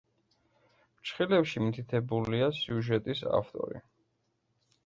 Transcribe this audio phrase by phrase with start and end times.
[1.01, 3.83] ფრჩხილებში მითითებულია სიუჟეტის ავტორი.